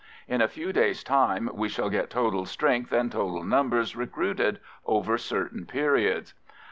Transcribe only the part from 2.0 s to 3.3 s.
total strength and